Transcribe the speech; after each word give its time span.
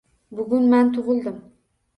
Bugun 0.37 0.65
man 0.71 0.91
tug‘ildim. 0.97 1.41